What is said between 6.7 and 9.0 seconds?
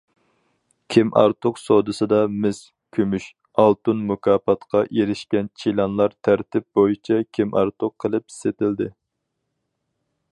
بويىچە كىمئارتۇق قىلىپ سېتىلدى.